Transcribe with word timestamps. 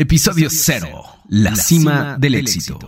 Episodio 0.00 0.48
0. 0.48 1.04
La, 1.28 1.56
cima, 1.56 2.16
del, 2.20 2.36
éxito. 2.36 2.78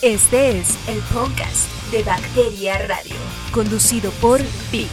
Este 0.00 0.60
es 0.60 0.78
el 0.86 1.00
podcast 1.12 1.68
de 1.90 2.04
Bacteria 2.04 2.78
Radio, 2.86 3.16
conducido 3.50 4.12
por 4.20 4.40
Vic. 4.70 4.86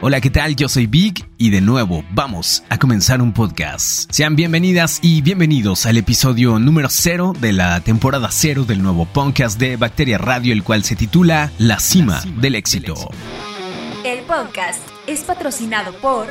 Hola, 0.00 0.22
¿qué 0.22 0.30
tal? 0.30 0.56
Yo 0.56 0.70
soy 0.70 0.86
Vic 0.86 1.28
y 1.36 1.50
de 1.50 1.60
nuevo 1.60 2.02
vamos 2.12 2.64
a 2.70 2.78
comenzar 2.78 3.20
un 3.20 3.34
podcast. 3.34 4.10
Sean 4.10 4.36
bienvenidas 4.36 5.00
y 5.02 5.20
bienvenidos 5.20 5.84
al 5.84 5.98
episodio 5.98 6.58
número 6.58 6.88
0 6.88 7.34
de 7.38 7.52
la 7.52 7.80
temporada 7.82 8.30
0 8.30 8.64
del 8.64 8.82
nuevo 8.82 9.04
podcast 9.04 9.60
de 9.60 9.76
Bacteria 9.76 10.16
Radio, 10.16 10.54
el 10.54 10.62
cual 10.62 10.82
se 10.82 10.96
titula 10.96 11.52
La 11.58 11.78
cima, 11.78 12.22
del 12.40 12.54
éxito. 12.54 12.94
El 14.06 14.20
podcast 14.20 14.80
es 15.08 15.20
patrocinado 15.22 15.92
por... 15.94 16.26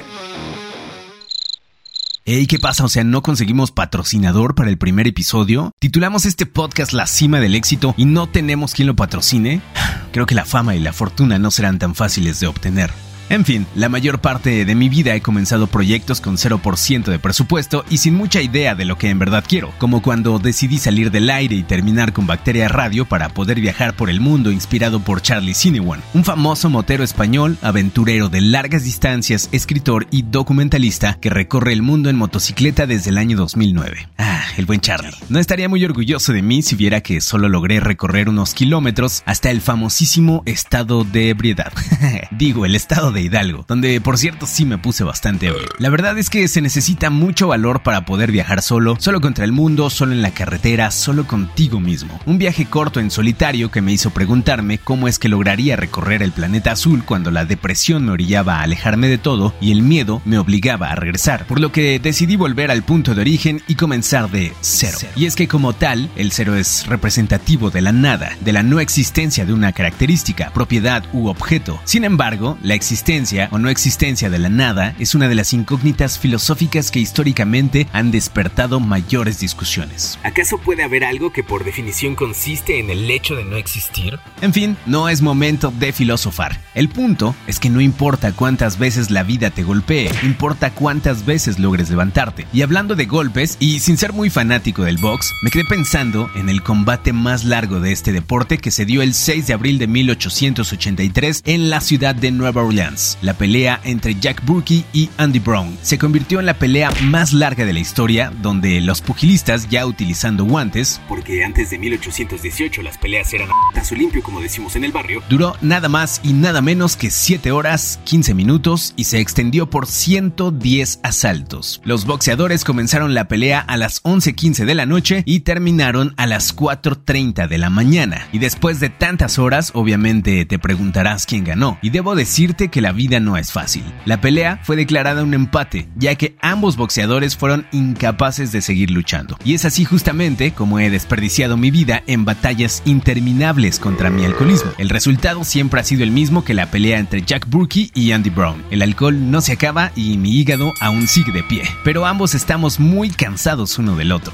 Ey, 2.25 2.45
¿qué 2.45 2.59
pasa? 2.59 2.83
O 2.83 2.89
sea, 2.89 3.03
¿no 3.03 3.23
conseguimos 3.23 3.71
patrocinador 3.71 4.53
para 4.53 4.69
el 4.69 4.77
primer 4.77 5.07
episodio? 5.07 5.71
Titulamos 5.79 6.25
este 6.25 6.45
podcast 6.45 6.91
La 6.91 7.07
cima 7.07 7.39
del 7.39 7.55
éxito 7.55 7.95
y 7.97 8.05
no 8.05 8.27
tenemos 8.27 8.73
quien 8.73 8.87
lo 8.87 8.95
patrocine. 8.95 9.61
Creo 10.11 10.25
que 10.25 10.35
la 10.35 10.45
fama 10.45 10.75
y 10.75 10.79
la 10.79 10.93
fortuna 10.93 11.39
no 11.39 11.51
serán 11.51 11.79
tan 11.79 11.95
fáciles 11.95 12.39
de 12.39 12.47
obtener. 12.47 12.91
En 13.29 13.43
fin, 13.43 13.67
la 13.75 13.89
mayor 13.89 14.21
parte 14.21 14.63
de 14.63 14.75
mi 14.75 14.87
vida 14.87 15.13
he 15.13 15.21
comenzado 15.21 15.67
proyectos 15.67 16.21
con 16.21 16.37
0% 16.37 17.03
de 17.03 17.19
presupuesto 17.19 17.83
y 17.89 17.97
sin 17.97 18.15
mucha 18.15 18.41
idea 18.41 18.73
de 18.73 18.85
lo 18.85 18.97
que 18.97 19.09
en 19.09 19.19
verdad 19.19 19.43
quiero, 19.45 19.73
como 19.79 20.01
cuando 20.01 20.39
decidí 20.39 20.77
salir 20.77 21.11
del 21.11 21.29
aire 21.29 21.55
y 21.55 21.63
terminar 21.63 22.13
con 22.13 22.25
Bacteria 22.25 22.69
Radio 22.69 23.03
para 23.03 23.27
poder 23.29 23.59
viajar 23.59 23.95
por 23.95 24.09
el 24.09 24.21
mundo 24.21 24.49
inspirado 24.49 25.01
por 25.01 25.21
Charlie 25.21 25.55
Sinewan, 25.55 26.01
un 26.13 26.23
famoso 26.23 26.69
motero 26.69 27.03
español, 27.03 27.57
aventurero 27.61 28.29
de 28.29 28.39
largas 28.39 28.85
distancias, 28.85 29.49
escritor 29.51 30.07
y 30.09 30.21
documentalista 30.21 31.15
que 31.15 31.29
recorre 31.29 31.73
el 31.73 31.81
mundo 31.81 32.09
en 32.09 32.15
motocicleta 32.15 32.87
desde 32.87 33.09
el 33.09 33.17
año 33.17 33.35
2009. 33.35 34.07
Ah, 34.17 34.43
el 34.57 34.65
buen 34.65 34.79
Charlie. 34.79 35.11
No 35.27 35.39
estaría 35.39 35.67
muy 35.67 35.83
orgulloso 35.83 36.31
de 36.31 36.41
mí 36.41 36.61
si 36.61 36.75
viera 36.77 37.01
que 37.01 37.19
solo 37.19 37.49
logré 37.49 37.81
recorrer 37.81 38.29
unos 38.29 38.53
kilómetros 38.53 39.21
hasta 39.25 39.51
el 39.51 39.59
famosísimo 39.59 40.43
estado 40.45 41.03
de 41.03 41.29
ebriedad. 41.29 41.73
Digo, 42.31 42.65
el 42.65 42.75
estado 42.75 43.11
de 43.11 43.16
Hidalgo, 43.21 43.65
donde 43.67 43.99
por 44.01 44.17
cierto 44.17 44.45
sí 44.45 44.65
me 44.65 44.77
puse 44.77 45.03
bastante 45.03 45.47
ebrio. 45.47 45.67
La 45.79 45.89
verdad 45.89 46.17
es 46.17 46.29
que 46.29 46.47
se 46.47 46.61
necesita 46.61 47.09
mucho 47.09 47.47
valor 47.47 47.83
para 47.83 48.05
poder 48.05 48.31
viajar 48.31 48.61
solo, 48.61 48.97
solo 48.99 49.21
contra 49.21 49.45
el 49.45 49.51
mundo, 49.51 49.89
solo 49.89 50.11
en 50.11 50.21
la 50.21 50.31
carretera, 50.31 50.91
solo 50.91 51.27
contigo 51.27 51.79
mismo. 51.79 52.19
Un 52.25 52.37
viaje 52.37 52.65
corto 52.65 52.99
en 52.99 53.11
solitario 53.11 53.71
que 53.71 53.81
me 53.81 53.91
hizo 53.91 54.11
preguntarme 54.11 54.77
cómo 54.77 55.07
es 55.07 55.19
que 55.19 55.29
lograría 55.29 55.75
recorrer 55.75 56.21
el 56.21 56.31
planeta 56.31 56.71
azul 56.71 57.03
cuando 57.03 57.31
la 57.31 57.45
depresión 57.45 58.05
me 58.05 58.11
orillaba 58.11 58.57
a 58.57 58.63
alejarme 58.63 59.07
de 59.07 59.17
todo 59.17 59.53
y 59.61 59.71
el 59.71 59.81
miedo 59.81 60.21
me 60.25 60.37
obligaba 60.37 60.89
a 60.91 60.95
regresar, 60.95 61.45
por 61.47 61.59
lo 61.59 61.71
que 61.71 61.99
decidí 61.99 62.35
volver 62.35 62.71
al 62.71 62.83
punto 62.83 63.15
de 63.15 63.21
origen 63.21 63.61
y 63.67 63.75
comenzar 63.75 64.29
de 64.29 64.53
cero. 64.61 64.97
Y 65.15 65.25
es 65.25 65.35
que 65.35 65.47
como 65.47 65.73
tal, 65.73 66.09
el 66.15 66.31
cero 66.31 66.55
es 66.55 66.85
representativo 66.87 67.69
de 67.69 67.81
la 67.81 67.91
nada, 67.91 68.35
de 68.41 68.53
la 68.53 68.63
no 68.63 68.79
existencia 68.79 69.45
de 69.45 69.53
una 69.53 69.73
característica, 69.73 70.51
propiedad 70.51 71.03
u 71.13 71.27
objeto. 71.27 71.79
Sin 71.83 72.03
embargo, 72.03 72.57
la 72.61 72.73
existencia 72.73 73.06
o 73.51 73.57
no 73.57 73.69
existencia 73.69 74.29
de 74.29 74.37
la 74.37 74.49
nada 74.49 74.93
es 74.99 75.15
una 75.15 75.29
de 75.29 75.35
las 75.35 75.53
incógnitas 75.53 76.19
filosóficas 76.19 76.91
que 76.91 76.99
históricamente 76.99 77.87
han 77.93 78.11
despertado 78.11 78.81
mayores 78.81 79.39
discusiones. 79.39 80.19
¿Acaso 80.23 80.57
puede 80.57 80.83
haber 80.83 81.05
algo 81.05 81.31
que 81.31 81.41
por 81.41 81.63
definición 81.63 82.15
consiste 82.15 82.79
en 82.79 82.89
el 82.89 83.09
hecho 83.09 83.37
de 83.37 83.45
no 83.45 83.55
existir? 83.55 84.19
En 84.41 84.51
fin, 84.51 84.75
no 84.85 85.07
es 85.07 85.21
momento 85.21 85.71
de 85.79 85.93
filosofar. 85.93 86.59
El 86.75 86.89
punto 86.89 87.33
es 87.47 87.61
que 87.61 87.69
no 87.69 87.79
importa 87.79 88.33
cuántas 88.33 88.77
veces 88.77 89.09
la 89.09 89.23
vida 89.23 89.51
te 89.51 89.63
golpee, 89.63 90.11
importa 90.23 90.71
cuántas 90.71 91.25
veces 91.25 91.59
logres 91.59 91.89
levantarte. 91.89 92.45
Y 92.51 92.61
hablando 92.61 92.93
de 92.97 93.05
golpes, 93.05 93.55
y 93.61 93.79
sin 93.79 93.95
ser 93.95 94.11
muy 94.11 94.29
fanático 94.29 94.83
del 94.83 94.97
box, 94.97 95.31
me 95.43 95.49
quedé 95.49 95.63
pensando 95.63 96.29
en 96.35 96.49
el 96.49 96.61
combate 96.61 97.13
más 97.13 97.45
largo 97.45 97.79
de 97.79 97.93
este 97.93 98.11
deporte 98.11 98.57
que 98.57 98.71
se 98.71 98.85
dio 98.85 99.01
el 99.01 99.13
6 99.13 99.47
de 99.47 99.53
abril 99.53 99.77
de 99.77 99.87
1883 99.87 101.43
en 101.45 101.69
la 101.69 101.79
ciudad 101.79 102.13
de 102.13 102.31
Nueva 102.31 102.63
Orleans 102.63 102.96
la 103.21 103.33
pelea 103.33 103.79
entre 103.83 104.15
Jack 104.15 104.45
Burkey 104.45 104.85
y 104.93 105.09
Andy 105.17 105.39
Brown. 105.39 105.77
Se 105.81 105.97
convirtió 105.97 106.39
en 106.39 106.45
la 106.45 106.55
pelea 106.55 106.91
más 107.03 107.33
larga 107.33 107.65
de 107.65 107.73
la 107.73 107.79
historia, 107.79 108.31
donde 108.41 108.81
los 108.81 109.01
pugilistas, 109.01 109.69
ya 109.69 109.85
utilizando 109.85 110.45
guantes, 110.45 111.01
porque 111.07 111.43
antes 111.43 111.69
de 111.69 111.77
1818 111.77 112.81
las 112.81 112.97
peleas 112.97 113.33
eran 113.33 113.49
a 113.49 113.95
limpio, 113.95 114.21
como 114.21 114.41
decimos 114.41 114.75
en 114.75 114.83
el 114.83 114.91
barrio, 114.91 115.21
duró 115.29 115.55
nada 115.61 115.89
más 115.89 116.19
y 116.23 116.33
nada 116.33 116.61
menos 116.61 116.95
que 116.95 117.09
7 117.09 117.51
horas, 117.51 117.99
15 118.03 118.33
minutos 118.33 118.93
y 118.95 119.05
se 119.05 119.19
extendió 119.19 119.69
por 119.69 119.87
110 119.87 120.99
asaltos. 121.03 121.81
Los 121.83 122.05
boxeadores 122.05 122.63
comenzaron 122.63 123.13
la 123.13 123.27
pelea 123.27 123.59
a 123.59 123.77
las 123.77 124.03
11.15 124.03 124.65
de 124.65 124.75
la 124.75 124.85
noche 124.85 125.23
y 125.25 125.41
terminaron 125.41 126.13
a 126.17 126.25
las 126.25 126.55
4.30 126.55 127.47
de 127.47 127.57
la 127.57 127.69
mañana. 127.69 128.27
Y 128.31 128.39
después 128.39 128.79
de 128.79 128.89
tantas 128.89 129.39
horas, 129.39 129.71
obviamente 129.73 130.45
te 130.45 130.59
preguntarás 130.59 131.25
quién 131.25 131.43
ganó. 131.43 131.77
Y 131.81 131.89
debo 131.89 132.15
decirte 132.15 132.69
que 132.69 132.81
la 132.81 132.86
la 132.87 132.93
vida 132.93 133.19
no 133.19 133.35
es 133.35 133.51
fácil. 133.51 133.83
La 134.05 134.21
pelea 134.21 134.61
fue 134.63 134.77
declarada 134.77 135.21
un 135.21 135.33
empate, 135.33 135.89
ya 135.97 136.15
que 136.15 136.37
ambos 136.39 136.77
boxeadores 136.77 137.35
fueron 137.35 137.67
incapaces 137.73 138.53
de 138.53 138.61
seguir 138.61 138.91
luchando. 138.91 139.37
Y 139.43 139.55
es 139.55 139.65
así 139.65 139.83
justamente 139.83 140.53
como 140.53 140.79
he 140.79 140.89
desperdiciado 140.89 141.57
mi 141.57 141.69
vida 141.69 142.01
en 142.07 142.23
batallas 142.23 142.81
interminables 142.85 143.77
contra 143.79 144.09
mi 144.09 144.23
alcoholismo. 144.23 144.71
El 144.77 144.87
resultado 144.87 145.43
siempre 145.43 145.81
ha 145.81 145.83
sido 145.83 146.03
el 146.03 146.11
mismo 146.11 146.45
que 146.45 146.53
la 146.53 146.71
pelea 146.71 146.97
entre 146.97 147.23
Jack 147.23 147.49
Burkey 147.49 147.91
y 147.93 148.13
Andy 148.13 148.29
Brown. 148.29 148.63
El 148.71 148.81
alcohol 148.81 149.31
no 149.31 149.41
se 149.41 149.51
acaba 149.51 149.91
y 149.97 150.15
mi 150.15 150.31
hígado 150.39 150.71
aún 150.79 151.09
sigue 151.09 151.33
de 151.33 151.43
pie, 151.43 151.63
pero 151.83 152.05
ambos 152.05 152.35
estamos 152.35 152.79
muy 152.79 153.09
cansados 153.09 153.77
uno 153.79 153.97
del 153.97 154.13
otro. 154.13 154.31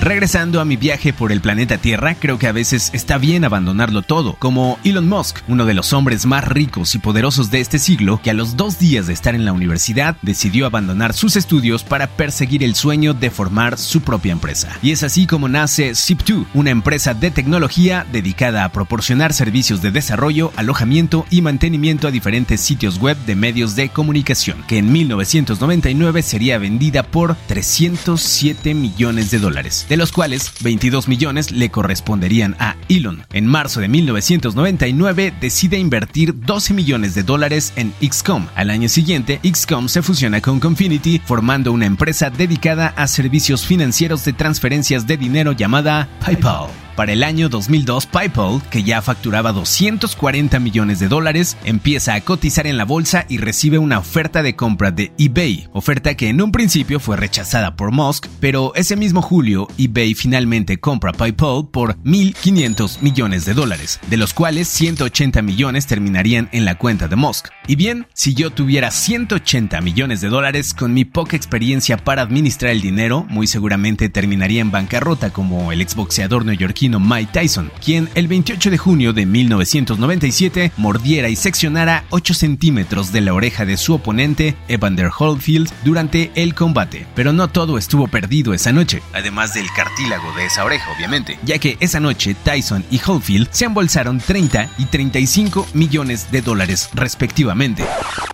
Regresando 0.00 0.60
a 0.60 0.66
mi 0.66 0.76
viaje 0.76 1.14
por 1.14 1.32
el 1.32 1.40
planeta 1.40 1.78
Tierra, 1.78 2.14
creo 2.14 2.38
que 2.38 2.46
a 2.46 2.52
veces 2.52 2.90
está 2.92 3.16
bien 3.16 3.44
abandonarlo 3.44 4.02
todo, 4.02 4.36
como 4.38 4.78
Elon 4.84 5.08
Musk, 5.08 5.38
uno 5.48 5.64
de 5.64 5.72
los 5.72 5.94
hombres 5.94 6.26
más 6.26 6.44
ricos 6.44 6.94
y 6.94 6.98
poderosos 6.98 7.50
de 7.50 7.60
este 7.60 7.78
siglo, 7.78 8.20
que 8.22 8.30
a 8.30 8.34
los 8.34 8.56
dos 8.56 8.78
días 8.78 9.06
de 9.06 9.14
estar 9.14 9.34
en 9.34 9.46
la 9.46 9.54
universidad 9.54 10.16
decidió 10.20 10.66
abandonar 10.66 11.14
sus 11.14 11.34
estudios 11.34 11.82
para 11.82 12.08
perseguir 12.08 12.62
el 12.62 12.74
sueño 12.74 13.14
de 13.14 13.30
formar 13.30 13.78
su 13.78 14.02
propia 14.02 14.32
empresa. 14.32 14.68
Y 14.82 14.92
es 14.92 15.02
así 15.02 15.26
como 15.26 15.48
nace 15.48 15.92
Zip2, 15.92 16.44
una 16.52 16.70
empresa 16.70 17.14
de 17.14 17.30
tecnología 17.30 18.06
dedicada 18.12 18.64
a 18.64 18.72
proporcionar 18.72 19.32
servicios 19.32 19.80
de 19.80 19.92
desarrollo, 19.92 20.52
alojamiento 20.56 21.24
y 21.30 21.40
mantenimiento 21.40 22.06
a 22.06 22.10
diferentes 22.10 22.60
sitios 22.60 22.98
web 22.98 23.16
de 23.24 23.34
medios 23.34 23.74
de 23.76 23.88
comunicación, 23.88 24.62
que 24.68 24.76
en 24.76 24.92
1999 24.92 26.22
sería 26.22 26.58
vendida 26.58 27.02
por 27.02 27.34
307 27.48 28.74
millones 28.74 29.30
de 29.30 29.38
dólares 29.38 29.85
de 29.88 29.96
los 29.96 30.12
cuales 30.12 30.52
22 30.60 31.08
millones 31.08 31.50
le 31.50 31.70
corresponderían 31.70 32.56
a 32.58 32.76
Elon. 32.88 33.24
En 33.32 33.46
marzo 33.46 33.80
de 33.80 33.88
1999 33.88 35.34
decide 35.40 35.78
invertir 35.78 36.34
12 36.40 36.74
millones 36.74 37.14
de 37.14 37.22
dólares 37.22 37.72
en 37.76 37.92
XCOM. 38.00 38.46
Al 38.54 38.70
año 38.70 38.88
siguiente, 38.88 39.40
XCOM 39.42 39.88
se 39.88 40.02
fusiona 40.02 40.40
con 40.40 40.60
Confinity, 40.60 41.20
formando 41.24 41.72
una 41.72 41.86
empresa 41.86 42.30
dedicada 42.30 42.94
a 42.96 43.06
servicios 43.06 43.66
financieros 43.66 44.24
de 44.24 44.32
transferencias 44.32 45.06
de 45.06 45.16
dinero 45.16 45.52
llamada 45.52 46.08
PayPal. 46.24 46.85
Para 46.96 47.12
el 47.12 47.24
año 47.24 47.50
2002, 47.50 48.06
PayPal, 48.06 48.62
que 48.70 48.82
ya 48.82 49.02
facturaba 49.02 49.52
240 49.52 50.58
millones 50.58 50.98
de 50.98 51.08
dólares, 51.08 51.58
empieza 51.66 52.14
a 52.14 52.22
cotizar 52.22 52.66
en 52.66 52.78
la 52.78 52.86
bolsa 52.86 53.26
y 53.28 53.36
recibe 53.36 53.76
una 53.76 53.98
oferta 53.98 54.42
de 54.42 54.56
compra 54.56 54.90
de 54.92 55.12
eBay, 55.18 55.68
oferta 55.74 56.14
que 56.14 56.30
en 56.30 56.40
un 56.40 56.52
principio 56.52 56.98
fue 56.98 57.18
rechazada 57.18 57.76
por 57.76 57.92
Musk, 57.92 58.28
pero 58.40 58.74
ese 58.76 58.96
mismo 58.96 59.20
julio 59.20 59.68
eBay 59.76 60.14
finalmente 60.14 60.80
compra 60.80 61.12
PayPal 61.12 61.68
por 61.70 61.98
1.500 61.98 63.02
millones 63.02 63.44
de 63.44 63.52
dólares, 63.52 64.00
de 64.08 64.16
los 64.16 64.32
cuales 64.32 64.66
180 64.68 65.42
millones 65.42 65.86
terminarían 65.86 66.48
en 66.52 66.64
la 66.64 66.78
cuenta 66.78 67.08
de 67.08 67.16
Musk. 67.16 67.48
Y 67.66 67.76
bien, 67.76 68.06
si 68.14 68.32
yo 68.32 68.50
tuviera 68.50 68.90
180 68.90 69.82
millones 69.82 70.22
de 70.22 70.28
dólares 70.28 70.72
con 70.72 70.94
mi 70.94 71.04
poca 71.04 71.36
experiencia 71.36 71.98
para 71.98 72.22
administrar 72.22 72.72
el 72.72 72.80
dinero, 72.80 73.26
muy 73.28 73.46
seguramente 73.46 74.08
terminaría 74.08 74.62
en 74.62 74.70
bancarrota 74.70 75.28
como 75.28 75.72
el 75.72 75.82
exboxeador 75.82 76.46
neoyorquino 76.46 76.85
Mike 76.88 77.32
Tyson, 77.32 77.70
quien 77.84 78.08
el 78.14 78.28
28 78.28 78.70
de 78.70 78.78
junio 78.78 79.12
de 79.12 79.26
1997 79.26 80.72
mordiera 80.76 81.28
y 81.28 81.36
seccionara 81.36 82.04
8 82.10 82.34
centímetros 82.34 83.12
de 83.12 83.20
la 83.20 83.34
oreja 83.34 83.64
de 83.64 83.76
su 83.76 83.94
oponente, 83.94 84.56
Evander 84.68 85.10
Holyfield, 85.16 85.70
durante 85.84 86.30
el 86.34 86.54
combate. 86.54 87.06
Pero 87.14 87.32
no 87.32 87.48
todo 87.48 87.78
estuvo 87.78 88.08
perdido 88.08 88.54
esa 88.54 88.72
noche, 88.72 89.02
además 89.12 89.54
del 89.54 89.66
cartílago 89.74 90.32
de 90.34 90.46
esa 90.46 90.64
oreja, 90.64 90.90
obviamente, 90.96 91.38
ya 91.44 91.58
que 91.58 91.76
esa 91.80 92.00
noche 92.00 92.34
Tyson 92.34 92.84
y 92.90 93.00
Holyfield 93.04 93.48
se 93.50 93.64
embolsaron 93.64 94.18
30 94.18 94.70
y 94.78 94.84
35 94.86 95.66
millones 95.74 96.30
de 96.30 96.42
dólares 96.42 96.88
respectivamente. 96.94 97.84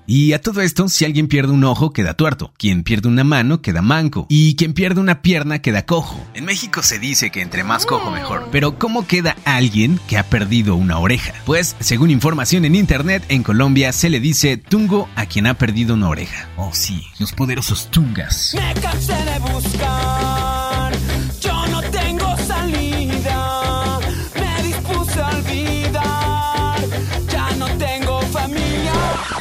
Y 0.07 0.33
a 0.33 0.41
todo 0.41 0.61
esto, 0.61 0.89
si 0.89 1.05
alguien 1.05 1.29
pierde 1.29 1.53
un 1.53 1.65
ojo, 1.65 1.93
queda 1.93 2.15
tuerto. 2.15 2.53
Quien 2.59 2.83
pierde 2.83 3.09
una 3.09 3.25
mano, 3.25 3.63
queda 3.63 3.83
manco. 3.83 4.27
Y 4.29 4.57
quien 4.57 4.75
pierde 4.75 5.01
una 5.01 5.23
pierna, 5.23 5.61
queda 5.61 5.87
cojo. 5.87 6.21
En 6.35 6.45
México 6.45 6.83
se 6.83 6.99
dice 6.99 7.31
que 7.31 7.41
entre 7.41 7.65
más 7.65 7.87
cojo, 7.87 8.11
mejor. 8.11 8.42
Pero 8.51 8.79
¿cómo 8.79 9.07
queda 9.07 9.37
alguien 9.45 10.01
que 10.09 10.19
ha 10.19 10.25
perdido 10.25 10.75
una 10.75 10.99
oreja? 10.99 11.35
Pues, 11.45 11.77
según 11.81 12.11
información 12.11 12.65
en 12.65 12.75
internet, 12.75 13.23
en 13.29 13.43
Colombia 13.43 13.93
se 13.93 14.11
le 14.11 14.21
dice 14.21 14.57
tungo 14.57 15.09
a 15.17 15.27
quien 15.27 15.47
ha 15.47 15.55
perdido 15.55 15.95
una 15.95 16.09
oreja. 16.09 16.49
Oh 16.57 16.71
sí, 16.73 17.05
los 17.19 17.33
poderosos 17.33 17.91
tungas. 17.91 18.55
Me 18.55 18.81
cansé 18.81 19.15
de 19.15 19.39
buscar, 19.39 20.52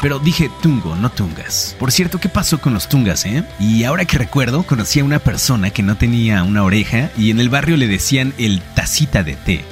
Pero 0.01 0.17
dije 0.17 0.49
tungo, 0.63 0.95
no 0.95 1.11
tungas. 1.11 1.75
Por 1.79 1.91
cierto, 1.91 2.19
¿qué 2.19 2.27
pasó 2.27 2.59
con 2.59 2.73
los 2.73 2.89
tungas, 2.89 3.25
eh? 3.25 3.43
Y 3.59 3.83
ahora 3.83 4.05
que 4.05 4.17
recuerdo, 4.17 4.63
conocí 4.63 4.99
a 4.99 5.03
una 5.03 5.19
persona 5.19 5.69
que 5.69 5.83
no 5.83 5.95
tenía 5.95 6.43
una 6.43 6.63
oreja 6.63 7.11
y 7.17 7.29
en 7.29 7.39
el 7.39 7.49
barrio 7.49 7.77
le 7.77 7.87
decían 7.87 8.33
el 8.39 8.61
tacita 8.61 9.23
de 9.23 9.35
té. 9.35 9.63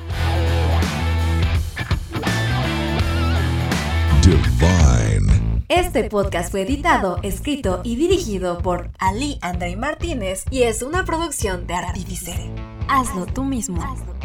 Este 5.95 6.09
podcast 6.09 6.51
fue 6.51 6.63
editado, 6.63 7.19
escrito 7.23 7.83
y 7.85 7.97
dirigido 7.97 8.57
por 8.61 8.91
Ali 8.99 9.39
André 9.43 9.77
Martínez 9.77 10.47
y 10.51 10.63
es 10.63 10.81
una 10.81 11.05
producción 11.05 11.67
de 11.67 11.75
Artificer. 11.75 12.41
Hazlo 12.89 13.27
tú 13.27 13.45
mismo. 13.45 13.83
Hazlo 13.83 14.07
tú 14.07 14.13
mismo. 14.13 14.22